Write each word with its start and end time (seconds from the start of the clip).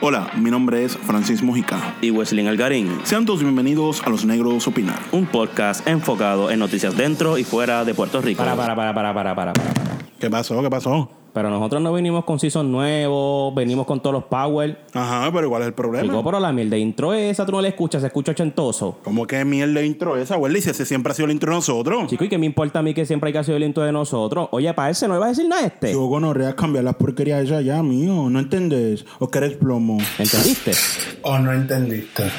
Hola, 0.00 0.30
mi 0.36 0.50
nombre 0.50 0.84
es 0.84 0.96
Francis 0.96 1.42
Mojica. 1.42 1.94
y 2.00 2.10
Wesley 2.10 2.46
Algarín, 2.46 2.98
Sean 3.04 3.24
todos 3.26 3.42
bienvenidos 3.42 4.02
a 4.04 4.10
Los 4.10 4.24
Negros 4.24 4.66
Opinar. 4.68 4.98
un 5.12 5.26
podcast 5.26 5.86
enfocado 5.86 6.50
en 6.50 6.58
noticias 6.58 6.96
dentro 6.96 7.38
y 7.38 7.44
fuera 7.44 7.84
de 7.84 7.94
Puerto 7.94 8.20
Rico. 8.20 8.38
Para, 8.38 8.56
para, 8.56 8.74
para, 8.76 8.94
para, 8.94 9.14
para, 9.14 9.34
para, 9.34 9.52
para. 9.52 9.74
¿Qué 10.18 10.30
pasó? 10.30 10.62
¿Qué 10.62 10.70
pasó? 10.70 11.10
Pero 11.36 11.50
nosotros 11.50 11.82
no 11.82 11.92
venimos 11.92 12.24
con 12.24 12.40
season 12.40 12.72
nuevos, 12.72 13.54
venimos 13.54 13.84
con 13.84 14.00
todos 14.00 14.14
los 14.14 14.24
power. 14.24 14.78
Ajá, 14.94 15.30
pero 15.30 15.50
¿cuál 15.50 15.60
es 15.60 15.68
el 15.68 15.74
problema? 15.74 16.04
Chico, 16.04 16.24
pero 16.24 16.40
la 16.40 16.50
mierda 16.50 16.76
de 16.76 16.78
intro 16.78 17.12
esa, 17.12 17.44
tú 17.44 17.52
no 17.52 17.60
la 17.60 17.68
escuchas, 17.68 18.00
se 18.00 18.06
escucha 18.06 18.32
ochentoso. 18.32 19.00
¿Cómo 19.04 19.26
que 19.26 19.44
mierda 19.44 19.80
de 19.80 19.86
intro 19.86 20.16
esa, 20.16 20.38
Welly? 20.38 20.62
Si 20.62 20.70
ese 20.70 20.86
siempre 20.86 21.12
ha 21.12 21.14
sido 21.14 21.26
el 21.26 21.32
intro 21.32 21.50
de 21.50 21.56
nosotros. 21.56 22.06
Chico, 22.06 22.24
¿y 22.24 22.30
qué 22.30 22.38
me 22.38 22.46
importa 22.46 22.78
a 22.78 22.82
mí 22.82 22.94
que 22.94 23.04
siempre 23.04 23.28
hay 23.28 23.32
que 23.34 23.40
hacer 23.40 23.54
el 23.54 23.64
intro 23.64 23.82
de 23.82 23.92
nosotros? 23.92 24.48
Oye, 24.50 24.72
para 24.72 24.88
ese 24.88 25.08
no 25.08 25.20
va 25.20 25.26
a 25.26 25.28
decir 25.28 25.46
nada 25.46 25.60
a 25.60 25.66
este. 25.66 25.92
Yo 25.92 26.06
gonorrea 26.06 26.56
cambiar 26.56 26.84
las 26.84 26.96
porquerías 26.96 27.44
esa 27.44 27.60
ya, 27.60 27.82
mío. 27.82 28.30
¿No 28.30 28.38
entendés? 28.38 29.04
¿O 29.18 29.28
que 29.28 29.36
eres 29.36 29.58
plomo? 29.58 29.98
¿Entendiste? 30.18 30.72
¿O 31.20 31.38
no 31.38 31.52
entendiste? 31.52 32.30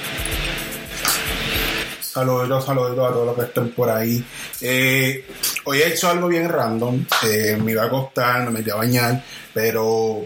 Saluditos, 2.02 2.66
saluditos 2.66 3.08
a 3.08 3.14
todos 3.14 3.28
los 3.28 3.36
que 3.36 3.44
estén 3.44 3.70
por 3.74 3.92
ahí. 3.92 4.26
Eh, 4.62 5.24
hoy 5.68 5.82
he 5.82 5.88
hecho 5.90 6.10
algo 6.10 6.30
bien 6.30 6.48
random. 6.48 7.06
Eh, 7.26 7.58
me 7.62 7.74
iba 7.74 7.84
a 7.84 7.88
acostar, 7.88 8.46
me 8.46 8.52
metí 8.52 8.70
a 8.70 8.76
bañar, 8.76 9.22
pero 9.54 10.26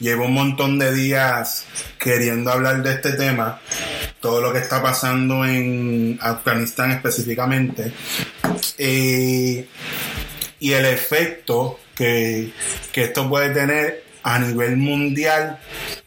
llevo 0.00 0.24
un 0.24 0.32
montón 0.32 0.78
de 0.78 0.92
días 0.94 1.66
queriendo 1.98 2.50
hablar 2.50 2.82
de 2.82 2.92
este 2.92 3.12
tema. 3.12 3.60
Todo 4.20 4.40
lo 4.40 4.52
que 4.52 4.60
está 4.60 4.82
pasando 4.82 5.44
en 5.44 6.18
Afganistán 6.22 6.92
específicamente. 6.92 7.92
Eh, 8.78 9.68
y 10.58 10.72
el 10.72 10.86
efecto 10.86 11.80
que, 11.94 12.50
que 12.92 13.04
esto 13.04 13.28
puede 13.28 13.50
tener 13.50 14.04
a 14.22 14.38
nivel 14.38 14.78
mundial 14.78 15.58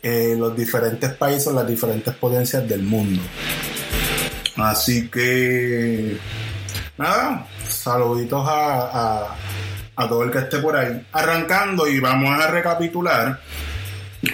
en 0.01 0.39
los 0.39 0.57
diferentes 0.57 1.13
países, 1.13 1.53
las 1.53 1.67
diferentes 1.67 2.15
potencias 2.15 2.67
del 2.67 2.81
mundo. 2.81 3.21
Así 4.55 5.07
que, 5.07 6.17
nada, 6.97 7.45
saluditos 7.87 8.45
a, 8.47 9.35
a, 9.95 10.07
todo 10.07 10.23
el 10.23 10.31
que 10.31 10.39
esté 10.39 10.59
por 10.59 10.75
ahí. 10.75 11.05
Arrancando 11.11 11.87
y 11.87 11.99
vamos 11.99 12.39
a 12.39 12.47
recapitular 12.47 13.39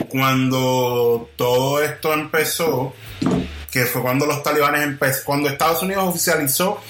cuando 0.09 1.30
todo 1.36 1.81
esto 1.81 2.14
empezó, 2.14 2.94
que 3.72 3.86
fue 3.86 4.02
cuando 4.02 4.25
los 4.25 4.41
talibanes 4.41 4.84
empezó, 4.84 5.22
cuando 5.25 5.50
Estados 5.50 5.84
Unidos 5.84 6.06
oficializó 6.08 6.81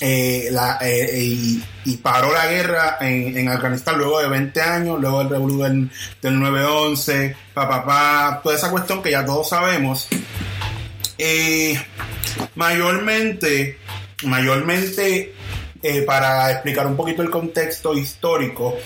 eh, 0.00 0.50
eh, 0.82 1.60
y, 1.84 1.96
paró 1.96 2.32
la 2.32 2.46
guerra 2.46 2.98
en, 3.00 3.36
en 3.36 3.48
Afganistán 3.48 3.98
luego 3.98 4.20
de 4.20 4.28
20 4.28 4.60
años, 4.60 5.00
luego 5.00 5.18
del 5.18 5.30
revolú 5.30 5.62
del, 5.62 5.90
del 6.22 6.38
9-11, 6.38 7.34
pa, 7.54 7.68
pa, 7.68 7.84
pa, 7.84 8.40
toda 8.42 8.54
esa 8.54 8.70
cuestión 8.70 9.02
que 9.02 9.10
ya 9.10 9.24
todos 9.24 9.48
sabemos. 9.48 10.06
Eh, 11.18 11.80
mayormente, 12.54 13.78
mayormente, 14.22 15.34
eh, 15.82 16.02
para 16.02 16.50
explicar 16.50 16.86
un 16.86 16.96
poquito 16.96 17.22
el 17.22 17.30
contexto 17.30 17.94
histórico, 17.94 18.76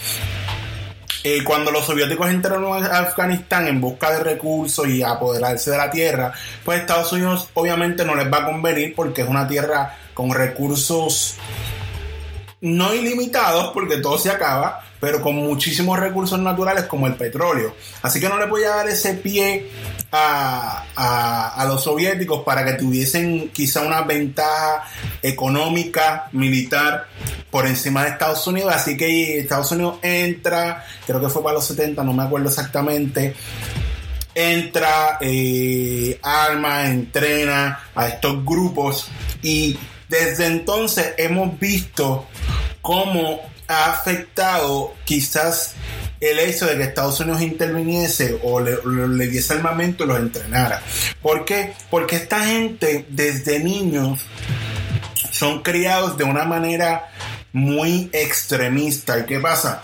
eh, 1.24 1.44
cuando 1.44 1.70
los 1.70 1.86
soviéticos 1.86 2.28
entraron 2.28 2.84
a 2.84 2.98
Afganistán 2.98 3.68
en 3.68 3.80
busca 3.80 4.10
de 4.10 4.24
recursos 4.24 4.88
y 4.88 5.02
apoderarse 5.02 5.70
de 5.70 5.76
la 5.76 5.90
tierra, 5.90 6.32
pues 6.64 6.80
Estados 6.80 7.12
Unidos 7.12 7.48
obviamente 7.54 8.04
no 8.04 8.16
les 8.16 8.30
va 8.32 8.38
a 8.38 8.44
convenir 8.44 8.94
porque 8.94 9.22
es 9.22 9.28
una 9.28 9.46
tierra 9.46 9.96
con 10.14 10.32
recursos 10.32 11.36
no 12.60 12.94
ilimitados 12.94 13.72
porque 13.72 13.98
todo 13.98 14.18
se 14.18 14.30
acaba, 14.30 14.84
pero 15.02 15.20
con 15.20 15.34
muchísimos 15.34 15.98
recursos 15.98 16.38
naturales 16.38 16.84
como 16.84 17.08
el 17.08 17.16
petróleo. 17.16 17.74
Así 18.02 18.20
que 18.20 18.28
no 18.28 18.38
le 18.38 18.46
voy 18.46 18.62
a 18.62 18.76
dar 18.76 18.88
ese 18.88 19.14
pie 19.14 19.68
a, 20.12 20.84
a, 21.56 21.64
los 21.64 21.82
soviéticos 21.82 22.44
para 22.44 22.64
que 22.64 22.74
tuviesen 22.74 23.48
quizá 23.48 23.80
una 23.80 24.02
ventaja 24.02 24.84
económica, 25.20 26.28
militar 26.30 27.08
por 27.50 27.66
encima 27.66 28.04
de 28.04 28.10
Estados 28.10 28.46
Unidos. 28.46 28.72
Así 28.72 28.96
que 28.96 29.40
Estados 29.40 29.72
Unidos 29.72 29.96
entra, 30.02 30.86
creo 31.04 31.20
que 31.20 31.28
fue 31.28 31.42
para 31.42 31.56
los 31.56 31.66
70, 31.66 32.04
no 32.04 32.12
me 32.12 32.22
acuerdo 32.22 32.48
exactamente. 32.48 33.34
Entra, 34.36 35.18
eh, 35.20 36.16
arma, 36.22 36.86
entrena 36.86 37.86
a 37.96 38.06
estos 38.06 38.44
grupos 38.44 39.08
y 39.42 39.76
desde 40.08 40.46
entonces 40.46 41.14
hemos 41.18 41.58
visto 41.58 42.28
cómo 42.80 43.50
ha 43.72 43.90
afectado 43.90 44.94
quizás 45.04 45.74
el 46.20 46.38
hecho 46.38 46.66
de 46.66 46.76
que 46.76 46.84
Estados 46.84 47.18
Unidos 47.20 47.42
interviniese 47.42 48.38
o 48.44 48.60
le, 48.60 48.76
le 49.08 49.26
diese 49.26 49.54
armamento 49.54 50.04
y 50.04 50.06
los 50.06 50.18
entrenara. 50.18 50.80
¿Por 51.20 51.44
qué? 51.44 51.74
Porque 51.90 52.16
esta 52.16 52.44
gente 52.44 53.06
desde 53.08 53.58
niños 53.58 54.20
son 55.30 55.62
criados 55.62 56.16
de 56.16 56.24
una 56.24 56.44
manera 56.44 57.10
muy 57.52 58.08
extremista. 58.12 59.18
¿Y 59.18 59.26
qué 59.26 59.40
pasa? 59.40 59.82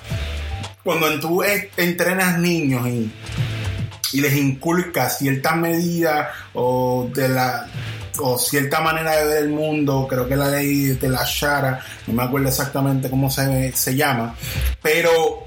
Cuando 0.85 1.19
tú 1.19 1.43
e- 1.43 1.71
entrenas 1.77 2.39
niños 2.39 2.87
y, 2.87 3.11
y 4.13 4.21
les 4.21 4.35
inculcas 4.37 5.19
ciertas 5.19 5.57
medidas 5.57 6.29
o 6.55 7.11
de 7.13 7.29
la 7.29 7.67
o 8.21 8.39
cierta 8.39 8.81
manera 8.81 9.17
de 9.17 9.25
ver 9.25 9.43
el 9.45 9.49
mundo, 9.51 10.07
creo 10.09 10.29
que 10.29 10.37
la 10.37 10.49
ley 10.49 10.91
de 10.91 11.09
la 11.09 11.25
Shara, 11.25 11.81
no 12.07 12.15
me 12.15 12.23
acuerdo 12.23 12.49
exactamente 12.49 13.11
cómo 13.11 13.31
se, 13.31 13.73
se 13.73 13.95
llama, 13.95 14.35
pero 14.83 15.47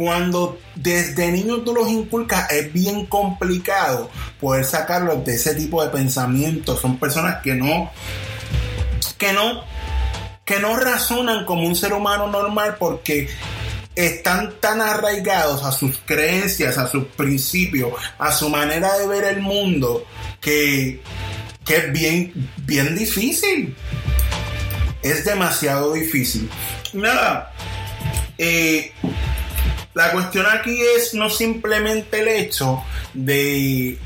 cuando 0.00 0.58
desde 0.76 1.30
niños 1.30 1.62
tú 1.62 1.74
los 1.74 1.86
inculcas 1.88 2.50
es 2.50 2.72
bien 2.72 3.04
complicado 3.04 4.08
poder 4.40 4.64
sacarlos 4.64 5.22
de 5.26 5.34
ese 5.34 5.54
tipo 5.54 5.82
de 5.82 5.90
pensamientos. 5.90 6.80
Son 6.80 6.96
personas 6.96 7.42
que 7.42 7.54
no, 7.54 7.90
que 9.18 9.34
no, 9.34 9.62
que 10.46 10.58
no 10.58 10.74
razonan 10.76 11.44
como 11.44 11.66
un 11.66 11.76
ser 11.76 11.92
humano 11.92 12.28
normal 12.28 12.76
porque 12.78 13.28
están 13.94 14.54
tan 14.58 14.80
arraigados 14.80 15.62
a 15.64 15.72
sus 15.72 15.98
creencias, 16.06 16.78
a 16.78 16.86
sus 16.86 17.04
principios, 17.04 17.92
a 18.18 18.32
su 18.32 18.48
manera 18.48 18.96
de 18.96 19.06
ver 19.06 19.24
el 19.24 19.40
mundo, 19.40 20.06
que, 20.40 21.02
que 21.70 21.76
es 21.76 21.92
bien, 21.92 22.32
bien 22.66 22.96
difícil. 22.96 23.76
Es 25.02 25.24
demasiado 25.24 25.92
difícil. 25.92 26.50
Nada. 26.92 27.52
Eh, 28.38 28.90
la 29.94 30.10
cuestión 30.10 30.46
aquí 30.46 30.76
es 30.96 31.14
no 31.14 31.30
simplemente 31.30 32.22
el 32.22 32.28
hecho 32.28 32.82
de 33.14 33.96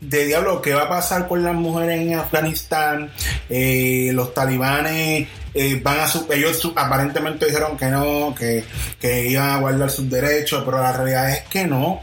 de 0.00 0.26
diablo, 0.26 0.62
¿qué 0.62 0.74
va 0.74 0.82
a 0.82 0.88
pasar 0.88 1.26
con 1.26 1.42
las 1.42 1.54
mujeres 1.54 2.00
en 2.00 2.14
Afganistán? 2.14 3.10
Eh, 3.48 4.10
los 4.12 4.32
talibanes 4.32 5.26
eh, 5.54 5.80
van 5.82 6.00
a 6.00 6.08
su, 6.08 6.26
ellos 6.30 6.70
aparentemente 6.76 7.46
dijeron 7.46 7.76
que 7.76 7.86
no, 7.86 8.32
que, 8.36 8.64
que 9.00 9.26
iban 9.28 9.50
a 9.50 9.58
guardar 9.58 9.90
sus 9.90 10.08
derechos, 10.08 10.62
pero 10.64 10.80
la 10.80 10.92
realidad 10.92 11.30
es 11.32 11.42
que 11.48 11.66
no, 11.66 12.00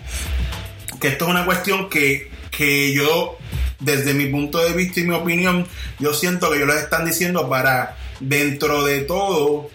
que 0.99 1.09
esto 1.09 1.25
es 1.25 1.31
una 1.31 1.45
cuestión 1.45 1.89
que, 1.89 2.31
que 2.51 2.93
yo, 2.93 3.37
desde 3.79 4.13
mi 4.13 4.27
punto 4.27 4.59
de 4.59 4.73
vista 4.73 4.99
y 4.99 5.03
mi 5.03 5.15
opinión, 5.15 5.65
yo 5.99 6.13
siento 6.13 6.49
que 6.49 6.57
ellos 6.57 6.67
les 6.67 6.83
están 6.83 7.05
diciendo 7.05 7.49
para 7.49 7.95
dentro 8.19 8.83
de 8.83 9.01
todo 9.01 9.69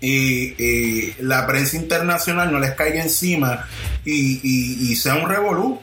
y, 0.00 1.12
la 1.22 1.46
prensa 1.46 1.76
internacional 1.76 2.50
no 2.50 2.58
les 2.58 2.72
caiga 2.72 3.02
encima 3.02 3.66
y, 4.04 4.94
sea 4.96 5.16
un 5.16 5.28
revolú. 5.28 5.80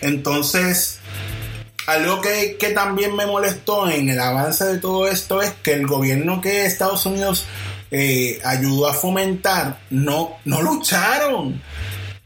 Entonces, 0.00 0.98
algo 1.86 2.20
que, 2.20 2.56
también 2.74 3.14
me 3.14 3.26
molestó 3.26 3.88
en 3.88 4.08
el 4.08 4.20
avance 4.20 4.64
de 4.64 4.78
todo 4.78 5.08
esto 5.08 5.42
es 5.42 5.50
que 5.62 5.74
el 5.74 5.86
gobierno 5.86 6.40
que 6.40 6.66
Estados 6.66 7.06
Unidos 7.06 7.46
eh, 7.90 8.40
ayudó 8.44 8.88
a 8.88 8.94
fomentar 8.94 9.78
no, 9.90 10.36
no 10.44 10.62
lucharon. 10.62 11.62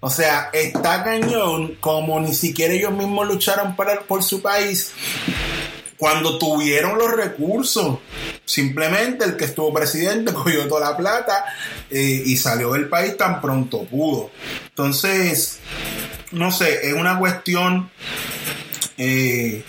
O 0.01 0.11
sea, 0.11 0.51
está 0.53 1.03
cañón 1.03 1.77
como 1.81 2.21
ni 2.21 2.35
siquiera 2.35 2.75
ellos 2.75 2.93
mismos 2.93 3.27
lucharon 3.27 3.75
para, 3.77 4.01
por 4.01 4.23
su 4.23 4.43
país 4.43 4.93
cuando 5.97 6.39
tuvieron 6.39 6.99
los 6.99 7.13
recursos. 7.13 7.99
Simplemente 8.45 9.25
el 9.25 9.37
que 9.37 9.47
estuvo 9.47 9.73
presidente 9.73 10.33
cogió 10.35 10.69
toda 10.69 10.91
la 10.91 10.97
plata 10.97 11.45
eh, 11.91 12.23
y 12.25 12.37
salió 12.37 12.73
del 12.73 12.89
país 12.89 13.17
tan 13.17 13.41
pronto 13.41 13.85
pudo. 13.85 14.31
Entonces, 14.69 15.59
no 16.33 16.51
sé, 16.53 16.87
es 16.87 16.93
una 16.93 17.19
cuestión 17.19 17.91
eh, 18.99 19.65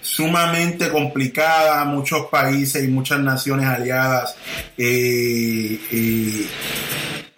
sumamente 0.00 0.90
complicada. 0.90 1.84
Muchos 1.84 2.26
países 2.26 2.82
y 2.84 2.88
muchas 2.88 3.20
naciones 3.20 3.66
aliadas 3.66 4.34
eh, 4.76 5.78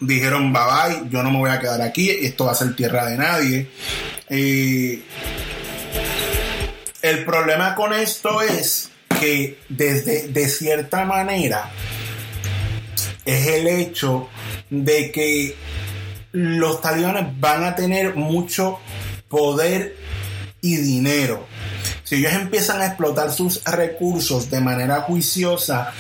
dijeron 0.01 0.53
bye 0.53 0.63
bye, 0.63 1.11
yo 1.11 1.23
no 1.23 1.31
me 1.31 1.39
voy 1.39 1.51
a 1.51 1.61
quedar 1.61 1.81
aquí, 1.83 2.11
esto 2.11 2.47
va 2.47 2.53
a 2.53 2.55
ser 2.55 2.75
tierra 2.75 3.07
de 3.07 3.17
nadie. 3.17 3.71
El 7.03 7.25
problema 7.25 7.75
con 7.75 7.93
esto 7.93 8.43
es 8.43 8.91
que 9.21 9.59
desde 9.69 10.29
de 10.29 10.49
cierta 10.49 11.05
manera 11.05 11.71
es 13.25 13.47
el 13.47 13.67
hecho 13.69 14.29
de 14.71 15.11
que 15.11 15.57
los 16.33 16.81
talibanes 16.81 17.39
van 17.41 17.65
a 17.65 17.75
tener 17.75 18.15
mucho 18.15 18.79
poder 19.29 19.97
y 20.61 20.77
dinero. 20.77 21.47
Si 22.05 22.17
ellos 22.17 22.33
empiezan 22.33 22.81
a 22.81 22.87
explotar 22.87 23.31
sus 23.33 23.65
recursos 23.65 24.51
de 24.51 24.61
manera 24.61 25.03
juiciosa, 25.03 25.93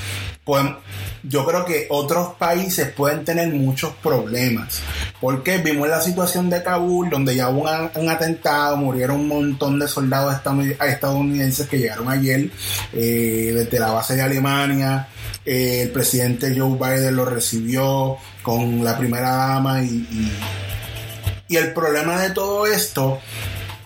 pues 0.45 0.65
yo 1.23 1.45
creo 1.45 1.65
que 1.65 1.87
otros 1.91 2.35
países 2.35 2.91
pueden 2.91 3.25
tener 3.25 3.49
muchos 3.49 3.93
problemas. 4.03 4.81
Porque 5.21 5.59
vimos 5.59 5.89
la 5.89 6.01
situación 6.01 6.49
de 6.49 6.63
Kabul, 6.63 7.11
donde 7.11 7.37
ya 7.37 7.51
hubo 7.51 7.69
un, 7.95 8.09
atentado, 8.09 8.77
murieron 8.77 9.21
un 9.21 9.29
montón 9.29 9.79
de 9.79 9.87
soldados 9.87 10.35
estadounidenses 10.81 11.69
que 11.69 11.79
llegaron 11.79 12.09
ayer 12.09 12.51
eh, 12.93 13.53
desde 13.55 13.79
la 13.79 13.93
base 13.93 14.17
de 14.17 14.23
Alemania. 14.23 15.09
Eh, 15.45 15.83
el 15.83 15.91
presidente 15.91 16.55
Joe 16.59 16.77
Biden 16.77 17.17
lo 17.17 17.27
recibió 17.27 18.17
con 18.43 18.83
la 18.83 18.97
primera 18.97 19.31
dama 19.31 19.83
y, 19.83 20.07
y 21.49 21.57
el 21.57 21.73
problema 21.73 22.21
de 22.23 22.31
todo 22.31 22.67
esto 22.67 23.21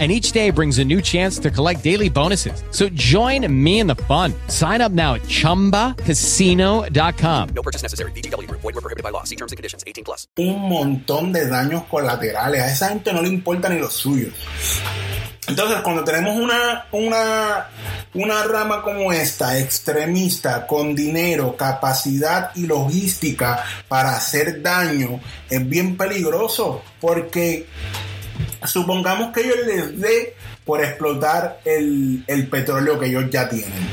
and 0.00 0.10
each 0.10 0.32
day 0.32 0.50
brings 0.50 0.80
a 0.80 0.84
new 0.84 1.00
chance 1.00 1.38
to 1.38 1.52
collect 1.52 1.84
daily 1.84 2.08
bonuses. 2.08 2.64
So 2.72 2.88
join 2.88 3.46
me 3.48 3.78
in 3.78 3.86
the 3.86 3.94
fun. 3.94 4.34
Sign 4.48 4.80
up 4.80 4.90
now 4.90 5.14
at 5.14 5.22
ChumbaCasino.com. 5.22 7.48
No 7.54 7.62
purchase 7.62 7.82
necessary. 7.82 8.10
BGW. 8.10 8.50
Void 8.50 8.64
were 8.64 8.72
prohibited 8.72 9.04
by 9.04 9.10
law. 9.10 9.22
See 9.22 9.36
terms 9.36 9.52
and 9.52 9.56
conditions. 9.56 9.84
18 9.86 10.04
plus. 10.04 10.26
Un 10.36 10.68
montón 10.68 11.32
de 11.32 11.46
daños 11.46 11.84
colaterales. 11.84 12.60
A 12.60 12.72
esa 12.72 12.88
gente 12.88 13.12
no 13.12 13.22
le 13.22 13.28
importa 13.28 13.68
ni 13.68 13.78
los 13.78 13.94
suyos. 13.94 14.34
Entonces, 15.46 15.82
cuando 15.82 16.04
tenemos 16.04 16.36
una, 16.36 16.86
una, 16.92 17.68
una 18.14 18.44
rama 18.44 18.82
como 18.82 19.12
esta, 19.12 19.58
extremista, 19.58 20.66
con 20.66 20.94
dinero, 20.94 21.54
capacidad 21.54 22.50
y 22.54 22.66
logística 22.66 23.62
para 23.86 24.16
hacer 24.16 24.62
daño, 24.62 25.20
es 25.50 25.68
bien 25.68 25.98
peligroso 25.98 26.82
porque 26.98 27.66
supongamos 28.64 29.32
que 29.32 29.40
ellos 29.40 29.58
les 29.66 30.00
dé 30.00 30.34
por 30.64 30.82
explotar 30.82 31.60
el, 31.64 32.24
petróleo 32.50 32.98
que 32.98 33.06
ellos 33.06 33.24
ya 33.30 33.48
tienen. 33.48 33.88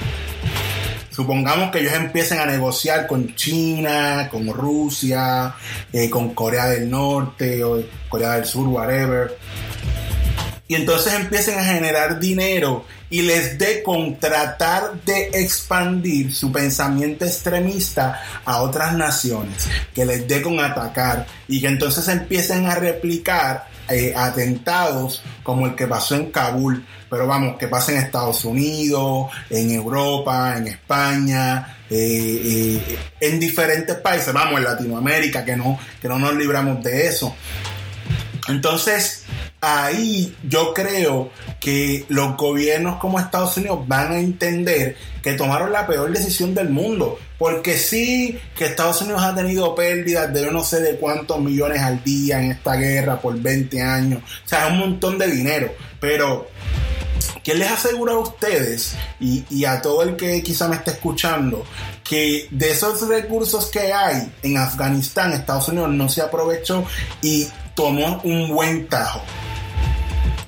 Supongamos 1.09 1.71
que 1.71 1.79
ellos 1.79 1.94
empiecen 1.94 2.39
a 2.39 2.45
negociar 2.45 3.06
con 3.06 3.35
China, 3.35 4.29
con 4.31 4.47
Rusia, 4.47 5.53
eh, 5.91 6.10
con 6.10 6.34
Corea 6.34 6.67
del 6.67 6.89
Norte 6.89 7.63
o 7.63 7.84
Corea 8.07 8.36
del 8.36 8.46
Sur, 8.46 8.67
whatever. 8.67 9.38
Y 10.67 10.75
entonces 10.75 11.13
empiecen 11.13 11.60
a 11.60 11.65
generar 11.65 12.17
dinero 12.17 12.86
y 13.10 13.24
les 13.24 13.57
dé 13.57 13.84
con 13.84 14.17
tratar 14.17 15.03
de 15.03 15.31
expandir 15.34 16.34
su 16.34 16.50
pensamiento 16.50 17.25
extremista 17.25 18.22
a 18.46 18.62
otras 18.62 18.93
naciones, 18.93 19.67
que 19.93 20.05
les 20.05 20.25
dé 20.29 20.41
con 20.41 20.62
atacar 20.62 21.27
y 21.50 21.60
que 21.60 21.67
entonces 21.67 22.07
empiecen 22.07 22.67
a 22.67 22.75
replicar 22.75 23.67
eh, 23.93 24.13
atentados 24.15 25.24
como 25.43 25.65
el 25.65 25.75
que 25.75 25.88
pasó 25.88 26.15
en 26.15 26.31
Kabul, 26.31 26.86
pero 27.10 27.27
vamos, 27.27 27.57
que 27.57 27.67
pasa 27.67 27.91
en 27.91 27.98
Estados 28.00 28.45
Unidos, 28.45 29.29
en 29.50 29.71
Europa, 29.71 30.55
en 30.57 30.67
España, 30.67 31.77
eh, 31.89 32.77
eh, 32.79 32.98
en 33.19 33.39
diferentes 33.39 33.98
países, 33.98 34.33
vamos, 34.33 34.60
en 34.60 34.63
Latinoamérica, 34.63 35.43
que 35.43 35.57
no, 35.57 35.77
que 36.01 36.07
no 36.07 36.17
nos 36.17 36.36
libramos 36.36 36.81
de 36.83 37.07
eso. 37.07 37.36
Entonces, 38.48 39.21
ahí 39.62 40.36
yo 40.44 40.74
creo 40.74 41.30
que 41.60 42.06
los 42.10 42.36
gobiernos 42.36 42.98
como 43.00 43.20
Estados 43.20 43.56
Unidos 43.58 43.88
van 43.88 44.12
a 44.12 44.20
entender 44.20 44.98
que 45.22 45.34
tomaron 45.34 45.72
la 45.72 45.86
peor 45.86 46.12
decisión 46.12 46.53
del 46.56 46.70
mundo. 46.70 47.20
Porque 47.38 47.77
sí 47.77 48.39
que 48.56 48.65
Estados 48.65 49.01
Unidos 49.01 49.22
ha 49.24 49.34
tenido 49.34 49.74
pérdidas 49.74 50.34
de 50.34 50.51
no 50.51 50.63
sé 50.63 50.82
de 50.82 50.98
cuántos 50.98 51.39
millones 51.39 51.82
al 51.82 52.03
día 52.03 52.39
en 52.39 52.51
esta 52.51 52.75
guerra 52.75 53.20
por 53.20 53.39
20 53.39 53.82
años. 53.82 54.22
O 54.46 54.48
sea, 54.48 54.68
es 54.68 54.74
un 54.74 54.80
montón 54.80 55.18
de 55.18 55.27
dinero. 55.27 55.74
Pero, 56.00 56.50
¿quién 57.44 57.60
les 57.60 57.72
asegura 57.72 58.13
a 58.13 58.18
ustedes 58.18 58.96
y, 59.20 59.44
y 59.50 59.65
a 59.65 59.82
todo 59.82 60.03
el 60.03 60.15
que 60.15 60.41
quizá 60.44 60.68
me 60.68 60.75
esté 60.75 60.91
escuchando 60.91 61.65
que 62.03 62.48
de 62.51 62.72
esos 62.72 63.08
recursos 63.08 63.68
que 63.68 63.91
hay 63.91 64.32
en 64.44 64.58
Afganistán, 64.58 65.34
Estados 65.34 65.70
Unidos 65.70 65.89
no 65.91 66.10
se 66.10 66.22
aprovechó 66.22 66.84
y 67.22 67.48
tomó 67.75 68.22
un 68.24 68.50
buen 68.50 68.88
tajo? 68.88 69.22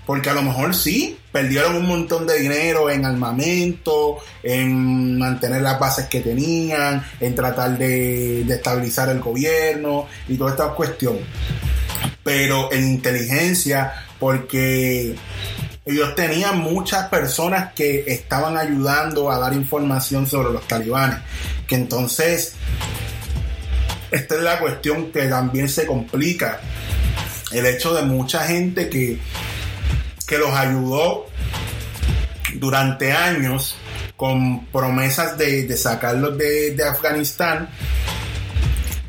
Porque 0.05 0.29
a 0.29 0.33
lo 0.33 0.41
mejor 0.41 0.75
sí, 0.75 1.17
perdieron 1.31 1.75
un 1.75 1.87
montón 1.87 2.27
de 2.27 2.39
dinero 2.39 2.89
en 2.89 3.05
armamento, 3.05 4.17
en 4.43 5.17
mantener 5.17 5.61
las 5.61 5.79
bases 5.79 6.07
que 6.07 6.19
tenían, 6.19 7.03
en 7.19 7.33
tratar 7.35 7.77
de, 7.77 8.41
estabilizar 8.41 9.09
el 9.09 9.19
gobierno 9.19 10.07
y 10.27 10.37
toda 10.37 10.51
esta 10.51 10.69
cuestión. 10.69 11.17
Pero 12.23 12.71
en 12.71 12.87
inteligencia, 12.87 13.93
porque 14.19 15.15
ellos 15.85 16.15
tenían 16.15 16.59
muchas 16.59 17.07
personas 17.09 17.73
que 17.73 18.03
estaban 18.07 18.57
ayudando 18.57 19.31
a 19.31 19.39
dar 19.39 19.53
información 19.53 20.27
sobre 20.27 20.53
los 20.53 20.67
talibanes. 20.67 21.19
Que 21.67 21.75
entonces 21.75 22.55
esta 24.11 24.35
es 24.35 24.41
la 24.43 24.59
cuestión 24.59 25.11
que 25.11 25.23
también 25.23 25.67
se 25.67 25.87
complica. 25.87 26.59
El 27.51 27.65
hecho 27.65 27.93
de 27.93 28.03
mucha 28.03 28.45
gente 28.45 28.87
que, 28.87 29.19
que 30.33 30.39
los 30.39 30.55
ayudó 30.55 31.27
durante 32.55 33.11
años 33.11 33.75
con 34.15 34.65
promesas 34.65 35.37
de, 35.37 35.77
sacarlos 35.77 36.39
de, 36.39 36.75
Afganistán. 36.83 37.69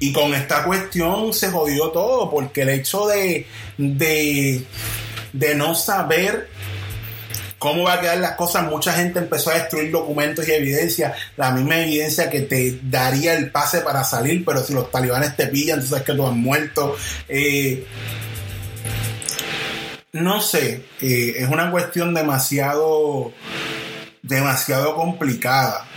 Y 0.01 0.13
con 0.13 0.35
esta 0.35 0.65
cuestión 0.65 1.33
se 1.33 1.51
jodió 1.51 1.89
todo, 1.89 2.31
porque 2.31 2.61
el 2.63 2.69
hecho 2.69 3.07
de, 3.07 3.47
de, 3.79 4.67
de 5.33 5.55
no 5.55 5.75
saber 5.75 6.51
cómo 7.59 7.85
va 7.85 7.95
a 7.95 8.01
quedar 8.03 8.19
las 8.19 8.33
cosas, 8.33 8.69
mucha 8.69 8.93
gente 8.93 9.21
empezó 9.21 9.49
a 9.49 9.55
destruir 9.55 9.91
documentos 9.91 10.47
y 10.47 10.53
evidencia, 10.53 11.15
la 11.39 11.53
misma 11.53 11.79
evidencia 11.79 12.29
que 12.29 12.43
te 12.43 12.81
daría 12.83 13.33
el 13.33 13.51
pase 13.51 13.81
para 13.81 14.05
salir, 14.05 14.45
pero 14.45 14.63
si 14.63 14.75
los 14.75 14.91
talibanes 14.91 15.35
te 15.37 15.47
pillan, 15.47 15.81
tú 15.81 15.87
sabes 15.87 16.05
que 16.05 16.13
tú 16.13 16.27
has 16.27 16.35
muerto. 16.35 16.95
Eh, 17.31 17.87
no 20.15 20.41
sé, 20.41 20.85
eh, 21.01 21.35
es 21.39 21.49
una 21.49 21.73
cuestión 21.73 22.15
demasiado, 22.15 23.33
demasiado 24.23 24.95
complicada. 24.95 25.89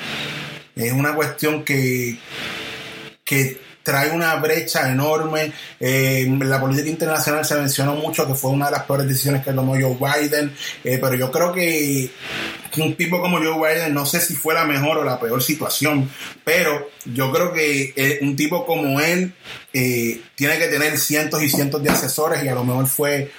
Es 0.76 0.92
una 0.92 1.14
cuestión 1.14 1.64
que, 1.64 2.18
que 3.24 3.62
trae 3.84 4.10
una 4.10 4.36
brecha 4.38 4.92
enorme. 4.92 5.52
Eh, 5.80 6.24
en 6.26 6.50
la 6.50 6.60
política 6.60 6.90
internacional 6.90 7.46
se 7.46 7.56
mencionó 7.56 7.94
mucho 7.94 8.26
que 8.26 8.34
fue 8.34 8.50
una 8.50 8.66
de 8.66 8.72
las 8.72 8.84
peores 8.86 9.08
decisiones 9.08 9.46
que 9.46 9.54
tomó 9.54 9.74
Joe 9.74 9.96
Biden, 9.96 10.52
eh, 10.84 10.98
pero 11.00 11.14
yo 11.14 11.32
creo 11.32 11.54
que 11.54 12.10
un 12.78 12.96
tipo 12.96 13.22
como 13.22 13.38
Joe 13.38 13.56
Biden, 13.56 13.94
no 13.94 14.06
sé 14.08 14.20
si 14.20 14.36
fue 14.36 14.56
la 14.56 14.66
mejor 14.66 14.98
o 14.98 15.04
la 15.04 15.20
peor 15.20 15.44
situación, 15.44 16.10
pero 16.44 16.90
yo 17.06 17.32
creo 17.32 17.54
que 17.54 18.20
un 18.22 18.36
tipo 18.36 18.66
como 18.66 19.00
él 19.00 19.34
tiene 19.72 20.58
que 20.58 20.68
tener 20.68 20.98
cientos 21.00 21.42
y 21.42 21.50
cientos 21.50 21.82
de 21.82 21.90
asesores 21.90 22.44
y 22.44 22.48
a 22.48 22.54
lo 22.56 22.64
mejor 22.64 22.88
fue 22.88 23.32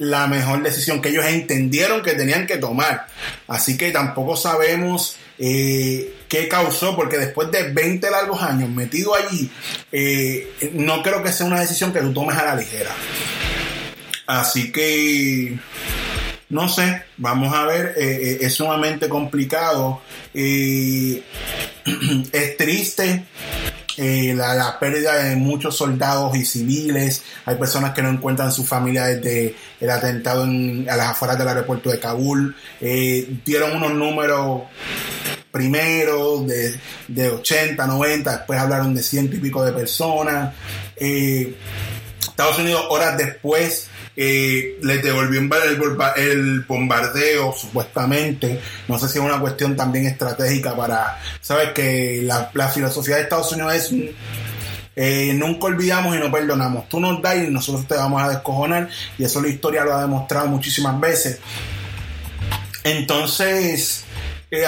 la 0.00 0.26
mejor 0.26 0.62
decisión 0.62 1.02
que 1.02 1.10
ellos 1.10 1.26
entendieron 1.26 2.02
que 2.02 2.14
tenían 2.14 2.46
que 2.46 2.56
tomar. 2.56 3.06
Así 3.46 3.76
que 3.76 3.90
tampoco 3.90 4.34
sabemos 4.34 5.16
eh, 5.38 6.14
qué 6.26 6.48
causó, 6.48 6.96
porque 6.96 7.18
después 7.18 7.50
de 7.50 7.70
20 7.70 8.10
largos 8.10 8.42
años 8.42 8.70
metido 8.70 9.14
allí, 9.14 9.50
eh, 9.92 10.54
no 10.72 11.02
creo 11.02 11.22
que 11.22 11.30
sea 11.32 11.44
una 11.44 11.60
decisión 11.60 11.92
que 11.92 12.00
tú 12.00 12.14
tomes 12.14 12.34
a 12.38 12.46
la 12.46 12.56
ligera. 12.56 12.90
Así 14.26 14.72
que, 14.72 15.58
no 16.48 16.66
sé, 16.70 17.02
vamos 17.18 17.54
a 17.54 17.66
ver, 17.66 17.92
eh, 17.98 18.38
es 18.40 18.54
sumamente 18.54 19.06
complicado, 19.06 20.00
es 20.32 21.22
triste. 22.56 23.26
La, 24.34 24.54
la, 24.54 24.78
pérdida 24.78 25.14
de 25.14 25.36
muchos 25.36 25.76
soldados 25.76 26.34
y 26.36 26.44
civiles. 26.44 27.22
Hay 27.44 27.56
personas 27.56 27.92
que 27.92 28.02
no 28.02 28.10
encuentran 28.10 28.50
su 28.52 28.64
familia 28.64 29.04
desde 29.04 29.54
el 29.80 29.90
atentado 29.90 30.44
en, 30.44 30.88
a 30.88 30.96
las 30.96 31.10
afueras 31.10 31.38
del 31.38 31.48
aeropuerto 31.48 31.90
de 31.90 31.98
Kabul. 31.98 32.56
dieron 32.80 33.76
unos 33.76 33.92
números 33.92 34.62
primero 35.50 36.42
de, 36.42 36.78
de 37.08 37.28
80, 37.28 37.86
90, 37.86 38.36
después 38.36 38.58
hablaron 38.58 38.94
de 38.94 39.02
ciento 39.02 39.36
y 39.36 39.40
pico 39.40 39.64
de 39.64 39.72
personas. 39.72 40.54
Eh, 40.96 41.54
Estados 42.20 42.58
Unidos 42.58 42.86
horas 42.88 43.18
después 43.18 43.89
eh, 44.22 44.78
les 44.82 45.02
devolvió 45.02 45.40
el, 45.40 46.60
bombardeo, 46.68 47.54
supuestamente. 47.54 48.60
No 48.86 48.98
sé 48.98 49.08
si 49.08 49.18
es 49.18 49.24
una 49.24 49.40
cuestión 49.40 49.74
también 49.76 50.04
estratégica 50.04 50.76
para, 50.76 51.18
sabes 51.40 51.70
que 51.70 52.20
la, 52.22 52.50
la 52.52 52.68
filosofía 52.68 53.16
de 53.16 53.22
Estados 53.22 53.50
Unidos 53.52 53.74
es 53.74 53.94
eh, 54.94 55.32
nunca 55.32 55.68
olvidamos 55.68 56.14
y 56.14 56.18
no 56.18 56.30
perdonamos. 56.30 56.86
Tú 56.90 57.00
nos 57.00 57.22
das 57.22 57.36
y 57.36 57.50
nosotros 57.50 57.88
te 57.88 57.94
vamos 57.94 58.22
a 58.22 58.28
descojonar 58.28 58.90
y 59.16 59.24
eso 59.24 59.40
la 59.40 59.48
historia 59.48 59.84
lo 59.84 59.94
ha 59.94 60.02
demostrado 60.02 60.48
muchísimas 60.48 61.00
veces. 61.00 61.38
Entonces, 62.84 64.04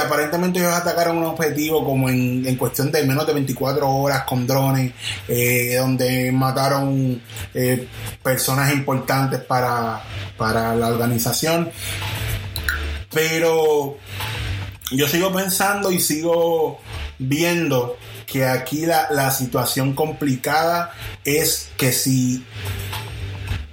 aparentemente 0.01 0.61
ellos 0.61 0.73
atacaron 0.73 1.19
un 1.19 1.25
objetivo 1.25 1.85
como 1.85 2.09
en, 2.09 2.57
cuestión 2.57 2.93
de 2.93 3.05
menos 3.05 3.27
de 3.27 3.35
24 3.35 3.89
horas 3.89 4.23
con 4.25 4.47
drones, 4.47 4.93
eh, 5.27 5.77
donde 5.77 6.31
mataron 6.31 7.21
eh, 7.53 7.89
personas 8.23 8.73
importantes 8.73 9.41
para, 9.41 10.01
para 10.37 10.75
la 10.77 10.89
organización. 10.89 11.71
Pero 13.11 13.99
yo 14.93 15.09
sigo 15.09 15.33
pensando 15.33 15.91
y 15.91 15.99
sigo 16.01 16.81
viendo 17.19 17.99
que 18.27 18.47
aquí 18.47 18.87
la, 18.87 19.09
la 19.11 19.31
situación 19.33 19.95
complicada 19.95 20.93
es 21.25 21.71
que 21.77 21.93
si 21.93 22.45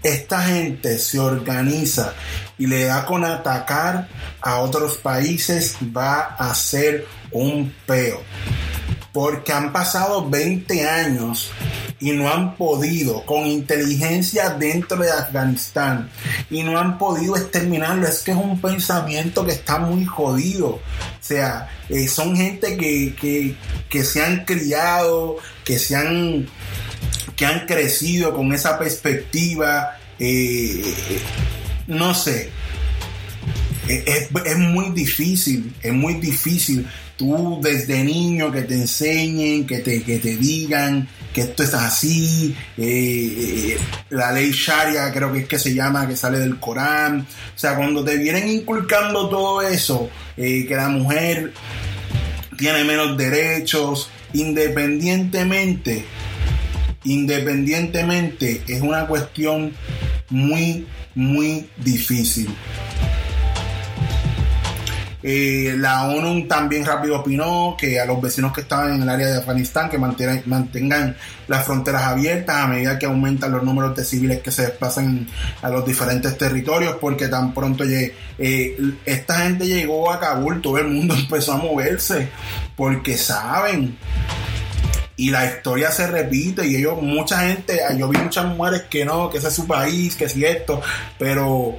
esta 0.01 0.41
gente 0.41 0.97
se 0.97 1.19
organiza 1.19 2.13
y 2.59 2.67
le 2.67 2.83
da 2.83 3.05
con 3.05 3.25
atacar 3.25 4.07
a 4.41 4.59
otros 4.59 4.97
países, 4.97 5.77
va 5.95 6.35
a 6.37 6.53
ser 6.53 7.07
un 7.31 7.73
peo. 7.87 8.21
Porque 9.11 9.51
han 9.51 9.73
pasado 9.73 10.29
20 10.29 10.87
años 10.87 11.51
y 11.99 12.11
no 12.11 12.29
han 12.29 12.55
podido, 12.55 13.25
con 13.25 13.47
inteligencia 13.47 14.51
dentro 14.51 14.97
de 14.97 15.11
Afganistán, 15.11 16.09
y 16.49 16.61
no 16.63 16.77
han 16.77 16.97
podido 16.97 17.35
exterminarlo. 17.35 18.07
Es 18.07 18.19
que 18.19 18.31
es 18.31 18.37
un 18.37 18.61
pensamiento 18.61 19.45
que 19.45 19.53
está 19.53 19.79
muy 19.79 20.05
jodido. 20.05 20.67
O 20.67 20.81
sea, 21.21 21.69
eh, 21.89 22.07
son 22.07 22.35
gente 22.35 22.77
que, 22.77 23.15
que, 23.19 23.55
que 23.89 24.03
se 24.03 24.23
han 24.23 24.45
criado, 24.45 25.37
que 25.63 25.79
se 25.79 25.95
han 25.95 26.47
que 27.35 27.45
han 27.45 27.65
crecido 27.65 28.35
con 28.35 28.51
esa 28.51 28.77
perspectiva, 28.77 29.97
eh, 30.19 30.83
no 31.89 32.13
sé, 32.13 32.49
es, 33.87 34.29
es, 34.45 34.57
muy 34.57 34.91
difícil, 34.91 35.73
es 35.81 35.91
muy 35.91 36.15
difícil 36.15 36.87
tú 37.17 37.59
desde 37.61 38.03
niño 38.03 38.51
que 38.51 38.61
te 38.61 38.75
enseñen, 38.75 39.65
que 39.65 39.79
te, 39.79 40.03
que 40.03 40.19
te 40.19 40.37
digan 40.37 41.07
que 41.33 41.41
esto 41.41 41.63
es 41.63 41.73
así, 41.73 42.55
eh, 42.77 43.77
la 44.09 44.31
ley 44.31 44.51
Sharia 44.51 45.11
creo 45.11 45.33
que 45.33 45.39
es 45.39 45.47
que 45.47 45.59
se 45.59 45.73
llama, 45.73 46.07
que 46.07 46.15
sale 46.15 46.39
del 46.39 46.59
Corán, 46.59 47.21
o 47.21 47.59
sea, 47.59 47.75
cuando 47.75 48.03
te 48.03 48.17
vienen 48.17 48.47
inculcando 48.47 49.27
todo 49.29 49.61
eso, 49.61 50.09
eh, 50.37 50.65
que 50.67 50.75
la 50.75 50.89
mujer 50.89 51.51
tiene 52.57 52.83
menos 52.83 53.17
derechos, 53.17 54.09
independientemente 54.33 56.05
independientemente 57.03 58.61
es 58.67 58.81
una 58.81 59.07
cuestión 59.07 59.73
muy, 60.29 60.87
muy 61.15 61.69
difícil. 61.77 62.49
Eh, 65.21 65.75
la 65.77 66.07
ONU 66.07 66.47
también 66.47 66.85
rápido 66.85 67.19
opinó 67.19 67.75
que 67.77 67.99
a 67.99 68.05
los 68.05 68.21
vecinos 68.21 68.53
que 68.53 68.61
estaban 68.61 68.95
en 68.95 69.01
el 69.01 69.09
área 69.09 69.27
de 69.27 69.37
Afganistán 69.39 69.89
que 69.89 69.97
mantengan, 69.97 70.43
mantengan 70.45 71.17
las 71.49 71.65
fronteras 71.65 72.03
abiertas 72.03 72.55
a 72.55 72.67
medida 72.67 72.97
que 72.97 73.05
aumentan 73.05 73.51
los 73.51 73.63
números 73.63 73.93
de 73.97 74.05
civiles 74.05 74.41
que 74.41 74.51
se 74.51 74.61
desplazan 74.61 75.27
a 75.61 75.69
los 75.69 75.85
diferentes 75.85 76.37
territorios 76.37 76.95
porque 77.01 77.27
tan 77.27 77.53
pronto 77.53 77.83
eh, 77.83 78.15
esta 79.05 79.39
gente 79.39 79.67
llegó 79.67 80.09
a 80.09 80.21
Kabul, 80.21 80.61
todo 80.61 80.77
el 80.77 80.87
mundo 80.87 81.13
empezó 81.19 81.51
a 81.51 81.57
moverse 81.57 82.29
porque 82.77 83.17
saben 83.17 83.97
y 85.19 85.31
la 85.31 85.45
historia 85.45 85.91
se 85.91 86.07
repite 86.07 86.65
y 86.65 86.77
ellos, 86.77 87.01
mucha 87.01 87.41
gente, 87.41 87.81
yo 87.97 88.07
vi 88.07 88.17
muchas 88.19 88.45
mujeres 88.45 88.83
que 88.89 89.03
no, 89.03 89.29
que 89.29 89.39
ese 89.39 89.49
es 89.49 89.53
su 89.53 89.67
país, 89.67 90.15
que 90.15 90.29
si 90.29 90.45
esto, 90.45 90.81
pero 91.17 91.77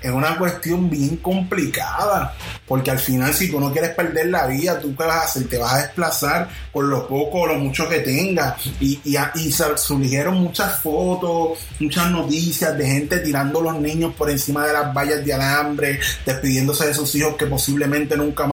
es 0.00 0.10
una 0.10 0.38
cuestión 0.38 0.88
bien 0.88 1.18
complicada, 1.18 2.34
porque 2.66 2.90
al 2.90 2.98
final 2.98 3.34
si 3.34 3.50
tú 3.50 3.60
no 3.60 3.70
quieres 3.70 3.90
perder 3.90 4.28
la 4.28 4.46
vida, 4.46 4.80
tú 4.80 4.96
qué 4.96 5.04
vas 5.04 5.16
a 5.16 5.24
hacer, 5.24 5.48
te 5.48 5.58
vas 5.58 5.74
a 5.74 5.82
desplazar 5.82 6.48
por 6.72 6.84
lo 6.84 7.06
poco 7.06 7.40
o 7.40 7.46
lo 7.46 7.58
mucho 7.58 7.86
que 7.86 7.98
tengas. 7.98 8.54
Y, 8.80 8.98
y, 9.04 9.16
y 9.34 9.52
surgieron 9.52 10.36
muchas 10.38 10.80
fotos, 10.80 11.58
muchas 11.78 12.10
noticias 12.10 12.76
de 12.78 12.86
gente 12.86 13.18
tirando 13.18 13.60
los 13.60 13.78
niños 13.78 14.14
por 14.14 14.30
encima 14.30 14.66
de 14.66 14.72
las 14.72 14.94
vallas 14.94 15.22
de 15.22 15.34
alambre, 15.34 16.00
despidiéndose 16.24 16.86
de 16.86 16.94
sus 16.94 17.14
hijos 17.16 17.36
que 17.36 17.44
posiblemente 17.44 18.16
nunca 18.16 18.44
más 18.44 18.52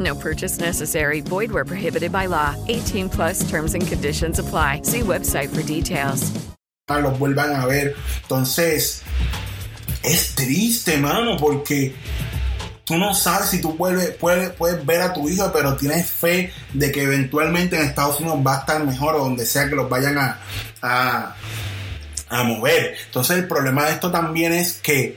No 0.00 0.14
purchase 0.14 0.58
necessary. 0.58 1.20
Void 1.20 1.52
where 1.52 1.64
prohibited 1.64 2.10
by 2.10 2.26
law. 2.26 2.56
18 2.68 3.10
plus 3.10 3.48
terms 3.48 3.74
and 3.74 3.86
conditions 3.86 4.38
apply. 4.38 4.80
See 4.82 5.00
website 5.00 5.54
for 5.54 5.62
details. 5.62 6.32
Los 6.88 7.18
vuelvan 7.18 7.54
a 7.54 7.66
ver. 7.66 7.94
Entonces, 8.22 9.02
es 10.02 10.34
triste, 10.34 10.96
mano, 10.96 11.36
porque 11.36 11.94
tú 12.84 12.98
no 12.98 13.14
sabes 13.14 13.50
si 13.50 13.60
tú 13.60 13.76
puedes, 13.76 14.10
puedes, 14.16 14.50
puedes 14.50 14.84
ver 14.84 15.02
a 15.02 15.12
tu 15.12 15.28
hijo, 15.28 15.52
pero 15.52 15.76
tienes 15.76 16.10
fe 16.10 16.52
de 16.72 16.90
que 16.90 17.04
eventualmente 17.04 17.76
en 17.76 17.82
Estados 17.82 18.18
Unidos 18.18 18.40
va 18.44 18.56
a 18.56 18.60
estar 18.60 18.84
mejor 18.84 19.14
o 19.14 19.20
donde 19.20 19.46
sea 19.46 19.68
que 19.68 19.76
los 19.76 19.88
vayan 19.88 20.18
a, 20.18 20.40
a, 20.82 21.36
a 22.28 22.42
mover. 22.42 22.96
Entonces, 23.06 23.38
el 23.38 23.46
problema 23.46 23.84
de 23.86 23.92
esto 23.92 24.10
también 24.10 24.52
es 24.52 24.72
que 24.72 25.16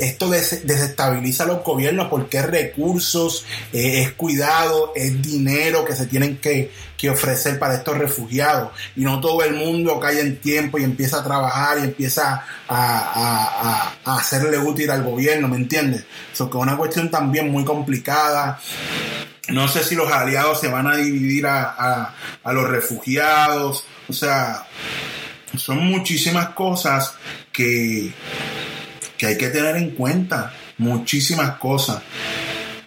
esto 0.00 0.30
des 0.30 0.66
desestabiliza 0.66 1.44
a 1.44 1.46
los 1.46 1.62
gobiernos 1.62 2.08
porque 2.08 2.38
es 2.38 2.46
recursos, 2.46 3.44
eh, 3.72 4.02
es 4.02 4.12
cuidado, 4.12 4.92
es 4.96 5.20
dinero 5.22 5.84
que 5.84 5.94
se 5.94 6.06
tienen 6.06 6.38
que, 6.38 6.72
que, 6.96 7.10
ofrecer 7.10 7.58
para 7.58 7.74
estos 7.74 7.98
refugiados. 7.98 8.70
Y 8.96 9.02
no 9.02 9.20
todo 9.20 9.42
el 9.44 9.54
mundo 9.54 10.00
cae 10.00 10.20
en 10.20 10.38
tiempo 10.38 10.78
y 10.78 10.84
empieza 10.84 11.20
a 11.20 11.24
trabajar 11.24 11.78
y 11.78 11.82
empieza 11.84 12.44
a, 12.66 12.78
a, 12.78 13.94
a, 14.04 14.16
hacerle 14.16 14.58
útil 14.58 14.90
al 14.90 15.04
gobierno, 15.04 15.48
¿me 15.48 15.56
entiendes? 15.56 16.04
Eso 16.32 16.48
que 16.48 16.56
es 16.56 16.62
una 16.62 16.76
cuestión 16.76 17.10
también 17.10 17.50
muy 17.50 17.64
complicada. 17.64 18.58
No 19.48 19.68
sé 19.68 19.84
si 19.84 19.94
los 19.94 20.10
aliados 20.10 20.60
se 20.60 20.68
van 20.68 20.86
a 20.86 20.96
dividir 20.96 21.46
a 21.46 22.14
los 22.46 22.68
refugiados. 22.68 23.84
O 24.08 24.12
sea, 24.12 24.64
son 25.56 25.78
muchísimas 25.78 26.50
cosas 26.50 27.14
que 27.52 28.12
que 29.20 29.26
hay 29.26 29.36
que 29.36 29.50
tener 29.50 29.76
en 29.76 29.90
cuenta 29.90 30.50
muchísimas 30.78 31.58
cosas. 31.58 32.02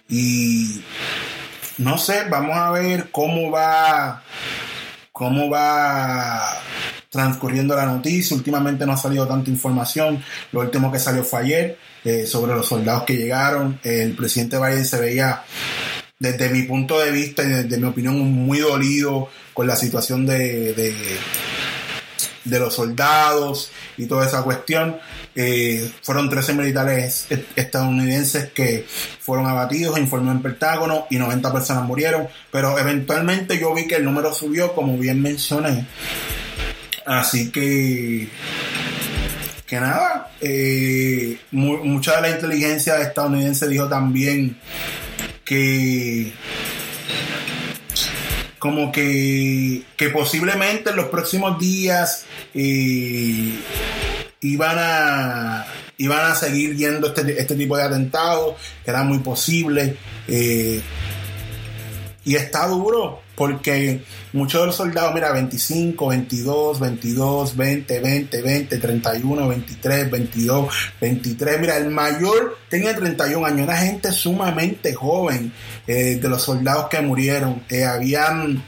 Y 0.08 0.82
no 1.78 1.96
sé, 1.96 2.24
vamos 2.28 2.56
a 2.56 2.72
ver 2.72 3.10
cómo 3.12 3.52
va 3.52 4.20
cómo 5.12 5.48
va 5.48 6.60
transcurriendo 7.08 7.76
la 7.76 7.86
noticia. 7.86 8.36
Últimamente 8.36 8.84
no 8.84 8.94
ha 8.94 8.96
salido 8.96 9.28
tanta 9.28 9.48
información. 9.48 10.24
Lo 10.50 10.62
último 10.62 10.90
que 10.90 10.98
salió 10.98 11.22
fue 11.22 11.38
ayer 11.42 11.78
eh, 12.04 12.26
sobre 12.26 12.52
los 12.52 12.66
soldados 12.66 13.04
que 13.04 13.16
llegaron. 13.16 13.78
el 13.84 14.16
presidente 14.16 14.58
Biden 14.58 14.84
se 14.84 15.00
veía, 15.00 15.44
desde 16.18 16.48
mi 16.48 16.62
punto 16.62 16.98
de 16.98 17.12
vista 17.12 17.44
y 17.44 17.46
desde 17.46 17.78
mi 17.78 17.86
opinión, 17.86 18.18
muy 18.18 18.58
dolido 18.58 19.28
con 19.52 19.68
la 19.68 19.76
situación 19.76 20.26
de, 20.26 20.74
de, 20.74 20.96
de 22.42 22.58
los 22.58 22.74
soldados 22.74 23.70
y 23.96 24.06
toda 24.06 24.26
esa 24.26 24.42
cuestión. 24.42 24.96
Eh, 25.34 25.90
fueron 26.02 26.30
13 26.30 26.54
militares 26.54 27.26
estadounidenses 27.56 28.50
que 28.52 28.86
fueron 29.20 29.46
abatidos, 29.46 29.98
informó 29.98 30.32
en 30.32 30.42
Pentágono, 30.42 31.06
y 31.10 31.16
90 31.16 31.52
personas 31.52 31.84
murieron, 31.84 32.28
pero 32.50 32.78
eventualmente 32.78 33.58
yo 33.58 33.74
vi 33.74 33.86
que 33.86 33.96
el 33.96 34.04
número 34.04 34.32
subió, 34.32 34.74
como 34.74 34.96
bien 34.98 35.20
mencioné. 35.20 35.86
Así 37.06 37.50
que, 37.50 38.28
que 39.66 39.80
nada, 39.80 40.30
eh, 40.40 41.38
mucha 41.50 42.16
de 42.16 42.22
la 42.22 42.30
inteligencia 42.30 43.00
estadounidense 43.00 43.68
dijo 43.68 43.88
también 43.88 44.56
que 45.44 46.32
como 48.64 48.90
que, 48.90 49.82
que 49.94 50.08
posiblemente 50.08 50.88
en 50.88 50.96
los 50.96 51.08
próximos 51.08 51.58
días 51.58 52.24
eh, 52.54 53.60
iban 54.40 54.76
a 54.78 55.66
iban 55.98 56.32
a 56.32 56.34
seguir 56.34 56.74
yendo 56.74 57.08
este, 57.08 57.38
este 57.38 57.56
tipo 57.56 57.76
de 57.76 57.82
atentados, 57.82 58.54
que 58.82 58.90
era 58.90 59.02
muy 59.02 59.18
posible. 59.18 59.98
Eh, 60.28 60.80
y 62.24 62.36
está 62.36 62.66
duro, 62.66 63.20
porque 63.34 64.02
muchos 64.32 64.60
de 64.60 64.66
los 64.66 64.76
soldados, 64.76 65.14
mira, 65.14 65.32
25, 65.32 66.08
22, 66.08 66.80
22, 66.80 67.56
20, 67.56 68.00
20, 68.00 68.42
20, 68.42 68.78
31, 68.78 69.48
23, 69.48 70.10
22, 70.10 70.74
23. 71.00 71.60
Mira, 71.60 71.76
el 71.76 71.90
mayor 71.90 72.58
tenía 72.68 72.94
31 72.94 73.46
años, 73.46 73.60
era 73.60 73.76
gente 73.76 74.12
sumamente 74.12 74.94
joven 74.94 75.52
eh, 75.86 76.16
de 76.20 76.28
los 76.28 76.42
soldados 76.42 76.88
que 76.88 77.00
murieron. 77.00 77.62
Eh, 77.68 77.84
habían 77.84 78.62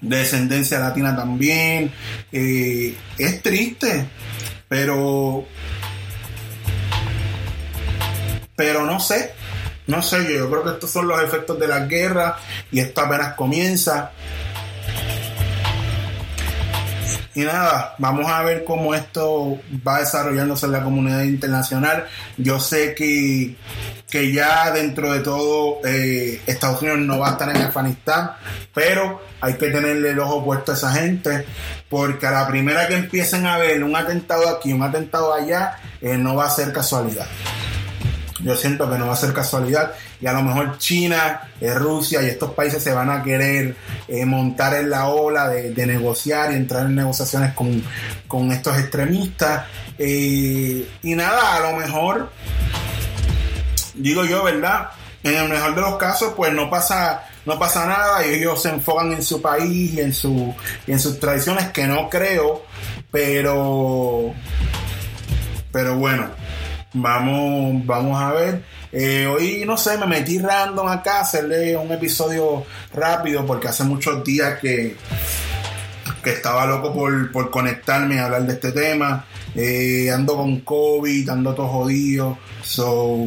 descendencia 0.00 0.78
latina 0.78 1.16
también. 1.16 1.92
Eh, 2.32 2.94
es 3.18 3.42
triste, 3.42 4.06
pero. 4.68 5.46
Pero 8.54 8.86
no 8.86 8.98
sé, 8.98 9.34
no 9.86 10.02
sé, 10.02 10.34
yo, 10.34 10.50
creo 10.50 10.64
que 10.64 10.70
estos 10.70 10.90
son 10.90 11.06
los 11.06 11.22
efectos 11.22 11.58
de 11.58 11.68
la 11.68 11.80
guerra 11.80 12.36
y 12.72 12.80
esto 12.80 13.02
apenas 13.02 13.34
comienza. 13.34 14.12
Y 17.34 17.42
nada, 17.42 17.94
vamos 17.98 18.26
a 18.30 18.42
ver 18.42 18.64
cómo 18.64 18.94
esto 18.94 19.58
va 19.86 20.00
desarrollándose 20.00 20.66
en 20.66 20.72
la 20.72 20.82
comunidad 20.82 21.22
internacional. 21.22 22.06
Yo 22.38 22.58
sé 22.58 22.94
que, 22.94 23.56
que 24.08 24.32
ya 24.32 24.70
dentro 24.70 25.12
de 25.12 25.20
todo 25.20 25.80
eh, 25.84 26.40
Estados 26.46 26.80
Unidos 26.80 27.00
no 27.00 27.18
va 27.18 27.28
a 27.28 27.32
estar 27.32 27.54
en 27.54 27.62
Afganistán, 27.62 28.32
pero 28.72 29.20
hay 29.42 29.54
que 29.54 29.68
tenerle 29.68 30.10
el 30.10 30.18
ojo 30.18 30.44
puesto 30.44 30.72
a 30.72 30.76
esa 30.76 30.92
gente, 30.92 31.44
porque 31.90 32.26
a 32.26 32.30
la 32.30 32.48
primera 32.48 32.88
que 32.88 32.94
empiecen 32.94 33.44
a 33.44 33.58
ver 33.58 33.84
un 33.84 33.94
atentado 33.94 34.48
aquí, 34.48 34.72
un 34.72 34.82
atentado 34.82 35.34
allá, 35.34 35.76
eh, 36.00 36.16
no 36.16 36.36
va 36.36 36.46
a 36.46 36.50
ser 36.50 36.72
casualidad. 36.72 37.26
Yo 38.46 38.54
siento 38.54 38.88
que 38.88 38.96
no 38.96 39.08
va 39.08 39.14
a 39.14 39.16
ser 39.16 39.32
casualidad 39.32 39.92
y 40.20 40.26
a 40.28 40.32
lo 40.32 40.40
mejor 40.40 40.78
China, 40.78 41.50
eh, 41.60 41.74
Rusia 41.74 42.22
y 42.22 42.26
estos 42.26 42.52
países 42.52 42.80
se 42.80 42.92
van 42.92 43.10
a 43.10 43.20
querer 43.20 43.74
eh, 44.06 44.24
montar 44.24 44.74
en 44.74 44.88
la 44.88 45.08
ola 45.08 45.48
de, 45.48 45.84
negociar 45.84 46.52
y 46.52 46.54
entrar 46.54 46.86
en 46.86 46.94
negociaciones 46.94 47.54
con, 47.54 48.52
estos 48.52 48.78
extremistas. 48.78 49.64
Eh, 49.98 50.88
y 51.02 51.14
nada, 51.16 51.56
a 51.56 51.72
lo 51.72 51.76
mejor, 51.76 52.30
digo 53.94 54.24
yo, 54.24 54.44
¿verdad? 54.44 54.90
En 55.24 55.34
el 55.34 55.48
mejor 55.48 55.74
de 55.74 55.80
los 55.80 55.96
casos, 55.96 56.34
pues 56.36 56.52
no 56.52 56.70
pasa, 56.70 57.24
no 57.46 57.58
pasa 57.58 57.84
nada 57.84 58.24
y 58.24 58.34
ellos 58.34 58.62
se 58.62 58.68
enfocan 58.68 59.12
en 59.12 59.24
su 59.24 59.42
país 59.42 59.94
y 59.94 60.00
en, 60.00 60.14
su, 60.14 60.54
en 60.86 61.00
sus 61.00 61.18
tradiciones, 61.18 61.70
que 61.70 61.88
no 61.88 62.08
creo, 62.08 62.64
pero, 63.10 64.32
pero 65.72 65.96
bueno 65.96 66.45
Vamos, 66.98 67.84
vamos 67.84 68.20
a 68.20 68.32
ver. 68.32 68.62
Eh, 68.90 69.26
hoy, 69.26 69.64
no 69.66 69.76
sé, 69.76 69.98
me 69.98 70.06
metí 70.06 70.38
random 70.38 70.88
acá 70.88 71.18
a 71.18 71.20
hacerle 71.20 71.76
un 71.76 71.92
episodio 71.92 72.64
rápido 72.94 73.44
porque 73.44 73.68
hace 73.68 73.84
muchos 73.84 74.24
días 74.24 74.58
que, 74.58 74.96
que 76.24 76.30
estaba 76.30 76.64
loco 76.64 76.94
por, 76.94 77.50
conectarme 77.50 78.18
a 78.18 78.24
hablar 78.24 78.46
de 78.46 78.54
este 78.54 78.72
tema. 78.72 79.26
Eh, 79.54 80.10
ando 80.10 80.36
con 80.36 80.60
COVID, 80.60 81.28
ando 81.28 81.54
todo 81.54 81.68
jodido. 81.68 82.38
So, 82.62 83.26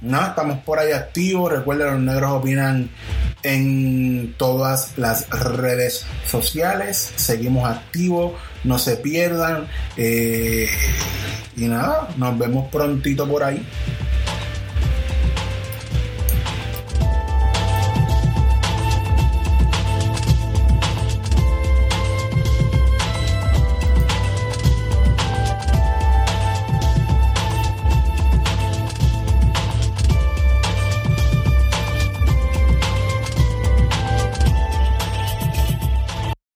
nada, 0.00 0.28
estamos 0.28 0.58
por 0.60 0.78
ahí 0.78 0.92
activos. 0.92 1.52
Recuerden, 1.52 1.86
los 1.86 2.00
negros 2.00 2.32
opinan 2.32 2.90
en 3.42 4.34
todas 4.36 4.96
las 4.96 5.28
redes 5.30 6.06
sociales. 6.26 7.12
Seguimos 7.16 7.68
activos, 7.68 8.32
no 8.64 8.78
se 8.78 8.96
pierdan. 8.96 9.66
Eh, 9.96 10.68
y 11.56 11.66
nada, 11.66 12.08
nos 12.16 12.38
vemos 12.38 12.68
prontito 12.70 13.28
por 13.28 13.42
ahí. 13.42 13.66